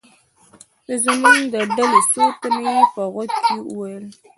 د 0.87 0.89
زموږ 1.05 1.39
د 1.53 1.55
ډلې 1.75 2.01
څو 2.13 2.25
تنه 2.41 2.63
یې 2.77 2.83
په 2.95 3.01
غوږ 3.13 3.31
کې 3.45 3.55
و 3.61 3.67
ویل. 3.77 4.05